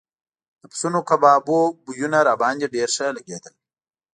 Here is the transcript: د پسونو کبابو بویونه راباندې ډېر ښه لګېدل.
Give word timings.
د 0.59 0.61
پسونو 0.71 0.99
کبابو 1.09 1.59
بویونه 1.83 2.19
راباندې 2.29 2.67
ډېر 2.75 2.89
ښه 2.95 3.07
لګېدل. 3.17 3.53